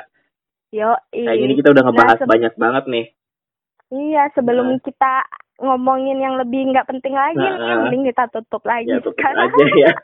Yo, 0.73 0.89
Kayak 1.13 1.38
gini 1.38 1.54
kita 1.54 1.69
udah 1.69 1.84
ngebahas 1.86 2.17
Nah, 2.17 2.30
banyak 2.34 2.54
banget 2.58 2.84
nih. 2.89 3.06
Iya, 3.93 4.23
sebelum 4.34 4.73
Nah. 4.73 4.82
kita 4.82 5.13
ngomongin 5.63 6.19
yang 6.19 6.36
lebih 6.36 6.67
nggak 6.69 6.86
penting 6.86 7.13
lagi, 7.13 7.39
Nah, 7.39 7.56
nih, 7.56 7.76
mending 7.82 8.04
kita 8.06 8.28
tutup 8.30 8.62
lagi 8.63 8.86
Ya 8.86 8.99
tutup 8.99 9.15
sekarang. 9.15 9.47
aja 9.47 9.65
ya. 9.73 9.91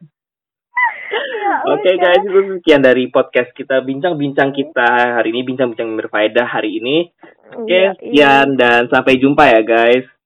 Ya 1.09 1.53
Oke 1.73 1.89
udah. 1.89 2.01
guys, 2.01 2.23
itu 2.23 2.39
sekian 2.55 2.79
dari 2.79 3.09
podcast 3.09 3.49
kita 3.51 3.81
bincang-bincang 3.81 4.49
kita 4.49 4.87
hari 5.17 5.29
ini 5.29 5.41
bincang-bincang 5.43 5.97
berfaedah 5.97 6.47
hari 6.47 6.77
ini. 6.77 6.97
Oke, 7.51 7.65
Iya, 7.67 7.81
iya. 7.81 7.93
sekian 7.93 8.47
dan 8.55 8.87
sampai 8.87 9.17
jumpa 9.17 9.43
ya 9.43 9.61
guys. 9.61 10.05